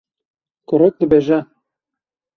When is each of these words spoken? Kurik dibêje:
Kurik 0.67 0.95
dibêje: 0.99 1.39